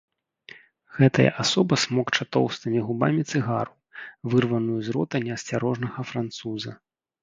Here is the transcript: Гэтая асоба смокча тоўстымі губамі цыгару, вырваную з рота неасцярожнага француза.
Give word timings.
Гэтая 0.97 1.25
асоба 1.43 1.73
смокча 1.83 2.23
тоўстымі 2.37 2.79
губамі 2.89 3.21
цыгару, 3.31 3.73
вырваную 4.35 4.77
з 4.85 5.01
рота 5.01 5.17
неасцярожнага 5.31 6.11
француза. 6.13 6.71